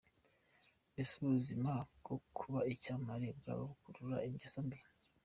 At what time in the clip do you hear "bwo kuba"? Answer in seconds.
1.97-2.59